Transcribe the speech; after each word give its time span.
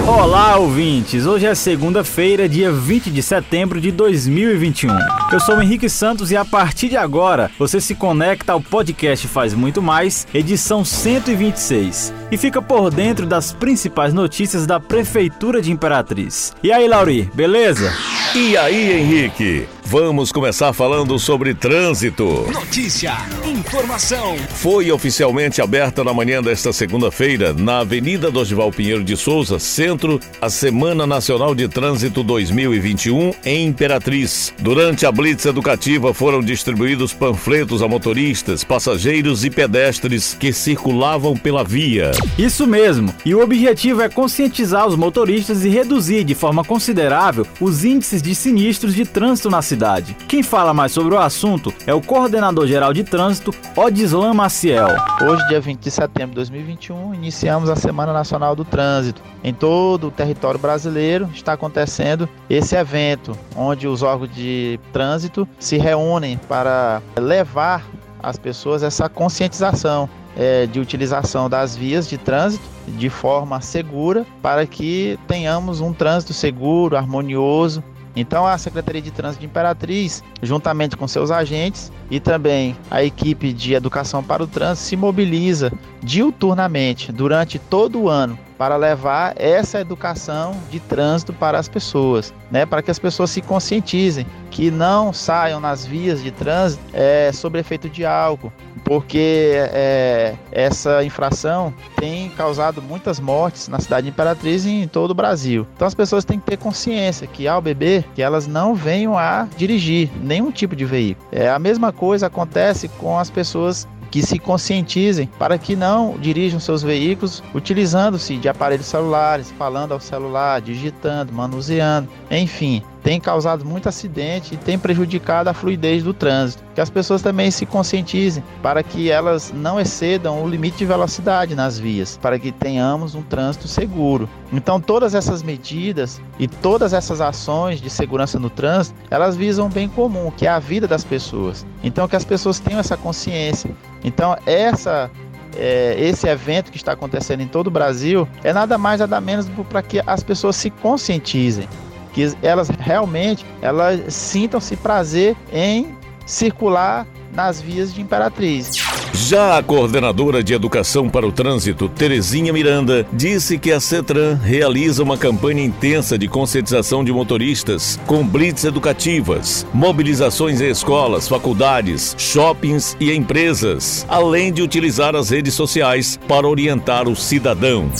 Olá, 0.00 0.56
ouvintes! 0.56 1.26
Hoje 1.26 1.46
é 1.46 1.54
segunda-feira, 1.54 2.48
dia 2.48 2.72
20 2.72 3.10
de 3.10 3.22
setembro 3.22 3.80
de 3.80 3.92
2021. 3.92 4.90
Eu 5.30 5.38
sou 5.38 5.56
o 5.56 5.62
Henrique 5.62 5.88
Santos 5.88 6.30
e 6.30 6.36
a 6.36 6.44
partir 6.44 6.88
de 6.88 6.96
agora 6.96 7.50
você 7.58 7.80
se 7.80 7.94
conecta 7.94 8.52
ao 8.52 8.60
podcast 8.60 9.28
Faz 9.28 9.54
Muito 9.54 9.80
Mais, 9.80 10.26
edição 10.34 10.84
126, 10.84 12.12
e 12.32 12.36
fica 12.36 12.60
por 12.60 12.90
dentro 12.90 13.26
das 13.26 13.52
principais 13.52 14.12
notícias 14.12 14.66
da 14.66 14.80
Prefeitura 14.80 15.62
de 15.62 15.70
Imperatriz. 15.70 16.52
E 16.62 16.72
aí, 16.72 16.88
Lauri, 16.88 17.30
beleza? 17.34 17.92
E 18.34 18.56
aí, 18.56 18.92
Henrique? 18.92 19.68
Vamos 19.84 20.32
começar 20.32 20.72
falando 20.72 21.18
sobre 21.18 21.52
trânsito. 21.52 22.46
Notícia, 22.50 23.14
informação. 23.44 24.38
Foi 24.48 24.90
oficialmente 24.90 25.60
aberta 25.60 26.02
na 26.02 26.14
manhã 26.14 26.42
desta 26.42 26.72
segunda-feira, 26.72 27.52
na 27.52 27.80
Avenida 27.80 28.30
Dosval 28.30 28.70
Pinheiro 28.70 29.04
de 29.04 29.18
Souza, 29.18 29.58
centro, 29.58 30.18
a 30.40 30.48
Semana 30.48 31.06
Nacional 31.06 31.54
de 31.54 31.68
Trânsito 31.68 32.22
2021 32.22 33.34
em 33.44 33.66
Imperatriz. 33.66 34.54
Durante 34.58 35.04
a 35.04 35.12
blitz 35.12 35.44
educativa 35.44 36.14
foram 36.14 36.40
distribuídos 36.40 37.12
panfletos 37.12 37.82
a 37.82 37.88
motoristas, 37.88 38.64
passageiros 38.64 39.44
e 39.44 39.50
pedestres 39.50 40.34
que 40.40 40.54
circulavam 40.54 41.36
pela 41.36 41.62
via. 41.62 42.12
Isso 42.38 42.66
mesmo. 42.66 43.14
E 43.26 43.34
o 43.34 43.42
objetivo 43.42 44.00
é 44.00 44.08
conscientizar 44.08 44.86
os 44.86 44.96
motoristas 44.96 45.66
e 45.66 45.68
reduzir 45.68 46.24
de 46.24 46.34
forma 46.34 46.64
considerável 46.64 47.46
os 47.60 47.84
índices 47.84 48.21
de 48.22 48.36
sinistros 48.36 48.94
de 48.94 49.04
trânsito 49.04 49.50
na 49.50 49.60
cidade. 49.60 50.14
Quem 50.28 50.44
fala 50.44 50.72
mais 50.72 50.92
sobre 50.92 51.12
o 51.14 51.18
assunto 51.18 51.74
é 51.86 51.92
o 51.92 52.00
coordenador 52.00 52.68
geral 52.68 52.92
de 52.92 53.02
trânsito, 53.02 53.52
Odislan 53.76 54.32
Maciel. 54.32 54.94
Hoje, 55.20 55.46
dia 55.48 55.60
20 55.60 55.80
de 55.80 55.90
setembro 55.90 56.30
de 56.30 56.36
2021, 56.36 57.14
iniciamos 57.14 57.68
a 57.68 57.74
Semana 57.74 58.12
Nacional 58.12 58.54
do 58.54 58.64
Trânsito. 58.64 59.20
Em 59.42 59.52
todo 59.52 60.06
o 60.06 60.10
território 60.10 60.60
brasileiro 60.60 61.28
está 61.34 61.54
acontecendo 61.54 62.28
esse 62.48 62.76
evento, 62.76 63.36
onde 63.56 63.88
os 63.88 64.02
órgãos 64.02 64.32
de 64.32 64.78
trânsito 64.92 65.46
se 65.58 65.76
reúnem 65.76 66.38
para 66.48 67.02
levar 67.18 67.84
às 68.22 68.38
pessoas 68.38 68.84
essa 68.84 69.08
conscientização 69.08 70.08
é, 70.36 70.66
de 70.66 70.78
utilização 70.78 71.50
das 71.50 71.74
vias 71.74 72.08
de 72.08 72.16
trânsito 72.16 72.64
de 72.86 73.10
forma 73.10 73.60
segura 73.60 74.24
para 74.40 74.64
que 74.64 75.18
tenhamos 75.26 75.80
um 75.80 75.92
trânsito 75.92 76.32
seguro, 76.32 76.96
harmonioso 76.96 77.82
então 78.14 78.46
a 78.46 78.58
Secretaria 78.58 79.00
de 79.00 79.10
Trânsito 79.10 79.40
de 79.40 79.46
Imperatriz, 79.46 80.22
juntamente 80.42 80.96
com 80.96 81.08
seus 81.08 81.30
agentes 81.30 81.90
e 82.10 82.20
também 82.20 82.76
a 82.90 83.02
equipe 83.02 83.52
de 83.52 83.74
educação 83.74 84.22
para 84.22 84.42
o 84.42 84.46
trânsito, 84.46 84.88
se 84.88 84.96
mobiliza 84.96 85.72
diuturnamente 86.02 87.12
durante 87.12 87.58
todo 87.58 88.02
o 88.02 88.08
ano 88.08 88.38
para 88.58 88.76
levar 88.76 89.34
essa 89.36 89.80
educação 89.80 90.54
de 90.70 90.78
trânsito 90.78 91.32
para 91.32 91.58
as 91.58 91.68
pessoas, 91.68 92.32
né? 92.48 92.64
Para 92.64 92.80
que 92.80 92.92
as 92.92 92.98
pessoas 92.98 93.30
se 93.30 93.42
conscientizem 93.42 94.24
que 94.50 94.70
não 94.70 95.12
saiam 95.12 95.58
nas 95.58 95.84
vias 95.84 96.22
de 96.22 96.30
trânsito 96.30 96.82
é, 96.92 97.32
sob 97.32 97.58
efeito 97.58 97.88
de 97.88 98.04
álcool, 98.04 98.52
porque 98.84 99.52
é, 99.72 100.34
essa 100.50 101.04
infração 101.04 101.72
tem 101.96 102.28
causado 102.30 102.82
muitas 102.82 103.20
mortes 103.20 103.68
na 103.68 103.78
cidade 103.78 104.04
de 104.04 104.10
Imperatriz 104.10 104.64
e 104.64 104.70
em 104.70 104.88
todo 104.88 105.12
o 105.12 105.14
Brasil. 105.14 105.66
Então 105.74 105.86
as 105.86 105.94
pessoas 105.94 106.24
têm 106.24 106.38
que 106.38 106.46
ter 106.46 106.56
consciência 106.56 107.26
que 107.26 107.46
ao 107.46 107.60
beber, 107.60 108.04
que 108.14 108.22
elas 108.22 108.46
não 108.46 108.74
venham 108.74 109.16
a 109.16 109.48
dirigir 109.56 110.10
nenhum 110.20 110.50
tipo 110.50 110.74
de 110.76 110.84
veículo. 110.84 111.26
É 111.32 111.48
a 111.48 111.58
mesma 111.58 111.92
coisa 111.92 112.26
acontece 112.26 112.88
com 112.88 113.18
as 113.18 113.30
pessoas 113.30 113.86
que 114.10 114.22
se 114.22 114.38
conscientizem 114.38 115.26
para 115.38 115.56
que 115.56 115.74
não 115.74 116.18
dirijam 116.18 116.60
seus 116.60 116.82
veículos 116.82 117.42
utilizando-se 117.54 118.36
de 118.36 118.46
aparelhos 118.46 118.86
celulares, 118.86 119.50
falando 119.52 119.92
ao 119.92 120.00
celular, 120.00 120.60
digitando, 120.60 121.32
manuseando, 121.32 122.08
enfim 122.30 122.82
tem 123.02 123.20
causado 123.20 123.64
muito 123.64 123.88
acidente 123.88 124.54
e 124.54 124.56
tem 124.56 124.78
prejudicado 124.78 125.50
a 125.50 125.54
fluidez 125.54 126.02
do 126.02 126.14
trânsito. 126.14 126.62
Que 126.74 126.80
as 126.80 126.88
pessoas 126.88 127.20
também 127.20 127.50
se 127.50 127.66
conscientizem 127.66 128.42
para 128.62 128.82
que 128.82 129.10
elas 129.10 129.52
não 129.54 129.80
excedam 129.80 130.42
o 130.42 130.48
limite 130.48 130.78
de 130.78 130.86
velocidade 130.86 131.54
nas 131.54 131.78
vias, 131.78 132.16
para 132.16 132.38
que 132.38 132.52
tenhamos 132.52 133.14
um 133.14 133.22
trânsito 133.22 133.68
seguro. 133.68 134.28
Então, 134.52 134.80
todas 134.80 135.14
essas 135.14 135.42
medidas 135.42 136.20
e 136.38 136.46
todas 136.46 136.92
essas 136.92 137.20
ações 137.20 137.80
de 137.80 137.90
segurança 137.90 138.38
no 138.38 138.48
trânsito, 138.48 138.98
elas 139.10 139.36
visam 139.36 139.66
o 139.66 139.70
bem 139.70 139.88
comum, 139.88 140.30
que 140.30 140.46
é 140.46 140.50
a 140.50 140.58
vida 140.58 140.86
das 140.86 141.04
pessoas. 141.04 141.66
Então, 141.82 142.06
que 142.06 142.16
as 142.16 142.24
pessoas 142.24 142.58
tenham 142.58 142.80
essa 142.80 142.96
consciência. 142.96 143.70
Então, 144.04 144.36
essa 144.46 145.10
é, 145.56 145.96
esse 145.98 146.26
evento 146.26 146.70
que 146.70 146.76
está 146.76 146.92
acontecendo 146.92 147.42
em 147.42 147.46
todo 147.46 147.66
o 147.66 147.70
Brasil 147.70 148.26
é 148.42 148.52
nada 148.52 148.78
mais 148.78 149.00
nada 149.00 149.20
menos 149.20 149.46
para 149.68 149.82
que 149.82 150.02
as 150.06 150.22
pessoas 150.22 150.56
se 150.56 150.70
conscientizem 150.70 151.68
que 152.12 152.32
elas 152.42 152.68
realmente 152.68 153.44
elas 153.60 154.12
sintam-se 154.12 154.76
prazer 154.76 155.36
em 155.52 155.96
circular 156.26 157.06
nas 157.32 157.60
vias 157.60 157.94
de 157.94 158.00
Imperatriz. 158.00 159.01
Já 159.14 159.58
a 159.58 159.62
coordenadora 159.62 160.42
de 160.42 160.54
Educação 160.54 161.06
para 161.06 161.26
o 161.26 161.32
Trânsito, 161.32 161.86
Terezinha 161.86 162.50
Miranda, 162.50 163.06
disse 163.12 163.58
que 163.58 163.70
a 163.70 163.78
CETRAN 163.78 164.36
realiza 164.42 165.02
uma 165.02 165.18
campanha 165.18 165.62
intensa 165.62 166.16
de 166.16 166.26
conscientização 166.26 167.04
de 167.04 167.12
motoristas, 167.12 168.00
com 168.06 168.26
blitz 168.26 168.64
educativas, 168.64 169.66
mobilizações 169.72 170.62
em 170.62 170.70
escolas, 170.70 171.28
faculdades, 171.28 172.16
shoppings 172.16 172.96
e 172.98 173.12
empresas, 173.12 174.06
além 174.08 174.50
de 174.50 174.62
utilizar 174.62 175.14
as 175.14 175.28
redes 175.28 175.52
sociais 175.52 176.18
para 176.26 176.48
orientar 176.48 177.06
o 177.06 177.14
cidadão. 177.14 177.90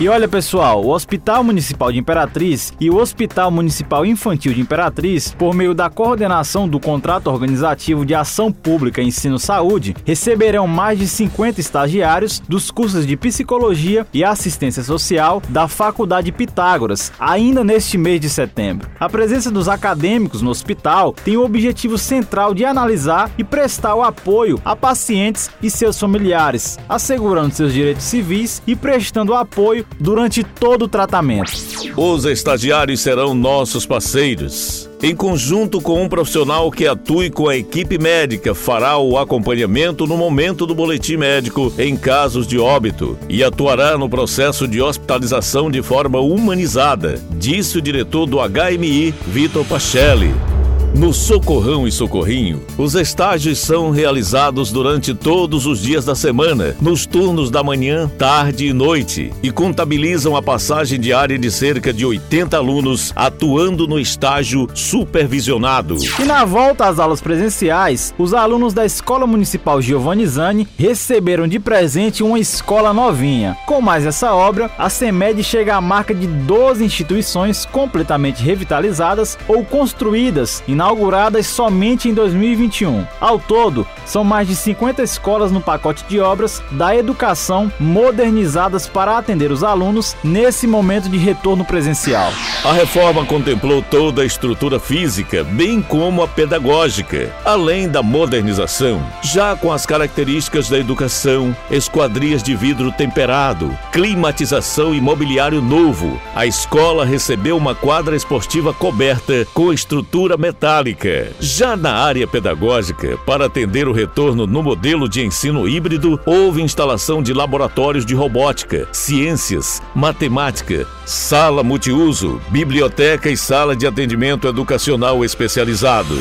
E 0.00 0.08
olha 0.08 0.26
pessoal, 0.26 0.82
o 0.82 0.88
Hospital 0.88 1.44
Municipal 1.44 1.92
de 1.92 1.98
Imperatriz 1.98 2.72
e 2.80 2.88
o 2.88 2.96
Hospital 2.96 3.50
Municipal 3.50 4.06
Infantil 4.06 4.54
de 4.54 4.62
Imperatriz, 4.62 5.34
por 5.38 5.54
meio 5.54 5.74
da 5.74 5.90
coordenação 5.90 6.66
do 6.66 6.80
Contrato 6.80 7.28
Organizativo 7.28 8.06
de 8.06 8.14
Ação 8.14 8.50
Pública 8.50 9.02
Ensino 9.02 9.38
Saúde, 9.38 9.94
receberão 10.04 10.61
mais 10.66 10.98
de 10.98 11.08
50 11.08 11.60
estagiários 11.60 12.40
dos 12.40 12.70
cursos 12.70 13.06
de 13.06 13.16
Psicologia 13.16 14.06
e 14.12 14.24
Assistência 14.24 14.82
Social 14.82 15.42
da 15.48 15.68
Faculdade 15.68 16.32
Pitágoras, 16.32 17.12
ainda 17.18 17.64
neste 17.64 17.98
mês 17.98 18.20
de 18.20 18.28
setembro. 18.28 18.88
A 18.98 19.08
presença 19.08 19.50
dos 19.50 19.68
acadêmicos 19.68 20.42
no 20.42 20.50
hospital 20.50 21.14
tem 21.24 21.36
o 21.36 21.44
objetivo 21.44 21.98
central 21.98 22.54
de 22.54 22.64
analisar 22.64 23.30
e 23.36 23.44
prestar 23.44 23.94
o 23.94 24.02
apoio 24.02 24.60
a 24.64 24.76
pacientes 24.76 25.50
e 25.62 25.70
seus 25.70 25.98
familiares, 25.98 26.78
assegurando 26.88 27.54
seus 27.54 27.72
direitos 27.72 28.04
civis 28.04 28.62
e 28.66 28.76
prestando 28.76 29.34
apoio 29.34 29.86
durante 29.98 30.42
todo 30.44 30.82
o 30.82 30.88
tratamento. 30.88 31.52
Os 31.96 32.24
estagiários 32.24 33.00
serão 33.00 33.34
nossos 33.34 33.86
parceiros 33.86 34.91
em 35.02 35.16
conjunto 35.16 35.80
com 35.80 36.00
um 36.00 36.08
profissional 36.08 36.70
que 36.70 36.86
atue 36.86 37.28
com 37.28 37.48
a 37.48 37.56
equipe 37.56 37.98
médica, 37.98 38.54
fará 38.54 38.96
o 38.98 39.18
acompanhamento 39.18 40.06
no 40.06 40.16
momento 40.16 40.64
do 40.64 40.76
boletim 40.76 41.16
médico 41.16 41.72
em 41.76 41.96
casos 41.96 42.46
de 42.46 42.56
óbito 42.56 43.18
e 43.28 43.42
atuará 43.42 43.98
no 43.98 44.08
processo 44.08 44.68
de 44.68 44.80
hospitalização 44.80 45.70
de 45.70 45.82
forma 45.82 46.20
humanizada, 46.20 47.20
disse 47.32 47.78
o 47.78 47.82
diretor 47.82 48.26
do 48.26 48.38
HMI, 48.38 49.12
Vitor 49.26 49.64
Pachelli. 49.64 50.51
No 50.94 51.10
Socorrão 51.14 51.88
e 51.88 51.90
Socorrinho, 51.90 52.62
os 52.76 52.94
estágios 52.94 53.58
são 53.58 53.90
realizados 53.90 54.70
durante 54.70 55.14
todos 55.14 55.64
os 55.64 55.80
dias 55.80 56.04
da 56.04 56.14
semana, 56.14 56.76
nos 56.82 57.06
turnos 57.06 57.50
da 57.50 57.64
manhã, 57.64 58.10
tarde 58.18 58.66
e 58.66 58.74
noite, 58.74 59.32
e 59.42 59.50
contabilizam 59.50 60.36
a 60.36 60.42
passagem 60.42 61.00
diária 61.00 61.38
de 61.38 61.50
cerca 61.50 61.94
de 61.94 62.04
80 62.04 62.58
alunos 62.58 63.10
atuando 63.16 63.88
no 63.88 63.98
estágio 63.98 64.68
supervisionado. 64.74 65.96
E 66.20 66.24
na 66.24 66.44
volta 66.44 66.86
às 66.86 66.98
aulas 66.98 67.22
presenciais, 67.22 68.14
os 68.18 68.34
alunos 68.34 68.74
da 68.74 68.84
Escola 68.84 69.26
Municipal 69.26 69.80
Giovanni 69.80 70.26
Zani 70.26 70.68
receberam 70.76 71.48
de 71.48 71.58
presente 71.58 72.22
uma 72.22 72.38
escola 72.38 72.92
novinha. 72.92 73.56
Com 73.66 73.80
mais 73.80 74.04
essa 74.04 74.34
obra, 74.34 74.70
a 74.76 74.90
CEMED 74.90 75.42
chega 75.42 75.74
à 75.74 75.80
marca 75.80 76.14
de 76.14 76.26
12 76.26 76.84
instituições 76.84 77.64
completamente 77.64 78.42
revitalizadas 78.42 79.38
ou 79.48 79.64
construídas 79.64 80.62
e 80.68 80.81
inauguradas 80.82 81.46
somente 81.46 82.08
em 82.08 82.14
2021. 82.14 83.06
Ao 83.20 83.38
todo, 83.38 83.86
são 84.04 84.24
mais 84.24 84.48
de 84.48 84.56
50 84.56 85.00
escolas 85.00 85.52
no 85.52 85.60
pacote 85.60 86.04
de 86.08 86.18
obras 86.18 86.60
da 86.72 86.94
educação 86.96 87.72
modernizadas 87.78 88.88
para 88.88 89.16
atender 89.16 89.52
os 89.52 89.62
alunos 89.62 90.16
nesse 90.24 90.66
momento 90.66 91.08
de 91.08 91.16
retorno 91.16 91.64
presencial. 91.64 92.32
A 92.64 92.72
reforma 92.72 93.24
contemplou 93.24 93.80
toda 93.80 94.22
a 94.22 94.24
estrutura 94.24 94.80
física, 94.80 95.44
bem 95.44 95.80
como 95.80 96.20
a 96.20 96.26
pedagógica, 96.26 97.32
além 97.44 97.88
da 97.88 98.02
modernização, 98.02 99.00
já 99.22 99.54
com 99.54 99.72
as 99.72 99.86
características 99.86 100.68
da 100.68 100.78
educação, 100.78 101.56
esquadrias 101.70 102.42
de 102.42 102.56
vidro 102.56 102.90
temperado, 102.90 103.76
climatização 103.92 104.92
e 104.92 105.00
mobiliário 105.00 105.62
novo. 105.62 106.20
A 106.34 106.44
escola 106.44 107.04
recebeu 107.04 107.56
uma 107.56 107.74
quadra 107.74 108.16
esportiva 108.16 108.74
coberta 108.74 109.46
com 109.54 109.72
estrutura 109.72 110.36
metálica 110.36 110.71
Itálica. 110.72 111.30
Já 111.38 111.76
na 111.76 111.92
área 111.92 112.26
pedagógica, 112.26 113.18
para 113.26 113.44
atender 113.44 113.86
o 113.86 113.92
retorno 113.92 114.46
no 114.46 114.62
modelo 114.62 115.06
de 115.06 115.22
ensino 115.22 115.68
híbrido, 115.68 116.18
houve 116.24 116.62
instalação 116.62 117.22
de 117.22 117.34
laboratórios 117.34 118.06
de 118.06 118.14
robótica, 118.14 118.88
ciências, 118.90 119.82
matemática, 119.94 120.86
sala 121.04 121.62
multiuso, 121.62 122.40
biblioteca 122.48 123.28
e 123.28 123.36
sala 123.36 123.76
de 123.76 123.86
atendimento 123.86 124.48
educacional 124.48 125.22
especializado. 125.22 126.16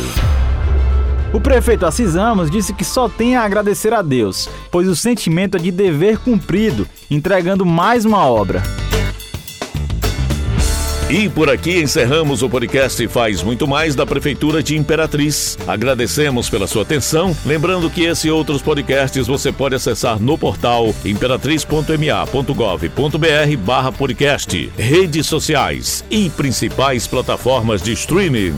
O 1.33 1.39
prefeito 1.39 1.86
Assis 1.86 2.18
Amos 2.18 2.51
disse 2.51 2.74
que 2.74 2.83
só 2.83 3.07
tem 3.07 3.38
a 3.38 3.44
agradecer 3.44 3.94
a 3.94 4.01
Deus, 4.01 4.50
pois 4.69 4.86
o 4.89 4.95
sentimento 4.97 5.56
é 5.56 5.62
de 5.62 5.71
dever 5.71 6.18
cumprido, 6.18 6.86
entregando 7.09 7.65
mais 7.65 8.04
uma 8.04 8.25
obra. 8.27 8.62
E 11.11 11.27
por 11.27 11.49
aqui 11.49 11.81
encerramos 11.81 12.41
o 12.41 12.49
podcast 12.49 13.05
Faz 13.09 13.43
Muito 13.43 13.67
Mais 13.67 13.95
da 13.95 14.05
Prefeitura 14.05 14.63
de 14.63 14.77
Imperatriz. 14.77 15.57
Agradecemos 15.67 16.49
pela 16.49 16.67
sua 16.67 16.83
atenção. 16.83 17.35
Lembrando 17.45 17.89
que 17.89 18.03
esse 18.03 18.29
e 18.29 18.31
outros 18.31 18.61
podcasts 18.61 19.27
você 19.27 19.51
pode 19.51 19.75
acessar 19.75 20.21
no 20.21 20.37
portal 20.37 20.95
imperatriz.ma.gov.br 21.03 23.57
barra 23.59 23.91
podcast, 23.91 24.71
redes 24.77 25.27
sociais 25.27 26.01
e 26.09 26.29
principais 26.29 27.07
plataformas 27.07 27.81
de 27.81 27.91
streaming. 27.91 28.53